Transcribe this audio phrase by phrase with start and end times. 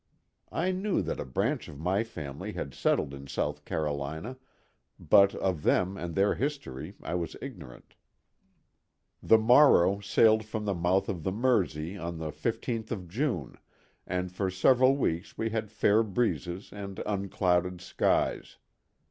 [0.51, 4.39] I knew that a branch of my family had settled in South Carolina,
[4.99, 7.93] but of them and their history I was ignorant.
[9.21, 13.59] The Morrow sailed from the mouth of the Mersey on the 15th of June
[14.07, 18.57] and for several weeks we had fair breezes and unclouded skies.